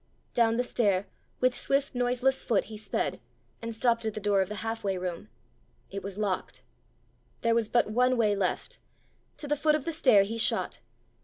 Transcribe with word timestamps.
Down 0.33 0.57
the 0.57 0.63
stair, 0.63 1.05
with 1.41 1.55
swift 1.55 1.93
noiseless 1.93 2.43
foot 2.43 2.63
he 2.63 2.75
sped, 2.75 3.19
and 3.61 3.75
stopped 3.75 4.03
at 4.03 4.15
the 4.15 4.19
door 4.19 4.41
of 4.41 4.49
the 4.49 4.55
half 4.65 4.83
way 4.83 4.97
room. 4.97 5.29
It 5.91 6.01
was 6.01 6.17
locked! 6.17 6.63
There 7.41 7.53
was 7.53 7.69
but 7.69 7.85
one 7.91 8.17
way 8.17 8.35
left! 8.35 8.79
To 9.37 9.47
the 9.47 9.55
foot 9.55 9.75
of 9.75 9.85
the 9.85 9.91
stair 9.93 10.23
he 10.23 10.39
shot. 10.39 10.81